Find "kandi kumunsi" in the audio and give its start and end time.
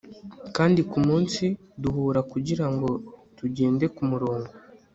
0.55-1.43